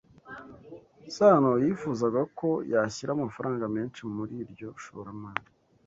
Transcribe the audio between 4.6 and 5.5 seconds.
shoramari.